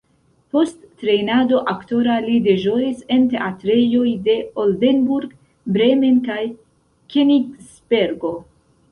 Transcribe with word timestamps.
Post 0.55 0.77
trejnado 0.99 1.57
aktora 1.73 2.13
li 2.23 2.37
deĵoris 2.47 3.03
en 3.15 3.27
teatrejoj 3.33 4.05
de 4.27 4.37
Oldenburg, 4.63 5.35
Bremen 5.75 6.17
kaj 6.29 6.39
Kenigsbergo. 7.17 8.33